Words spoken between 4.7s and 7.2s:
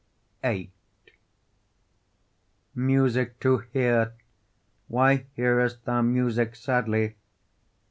why hear'st thou music sadly?